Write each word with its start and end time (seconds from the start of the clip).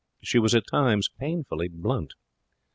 She 0.23 0.39
was 0.39 0.55
at 0.55 0.65
times 0.65 1.09
painfully 1.19 1.67
blunt. 1.67 2.15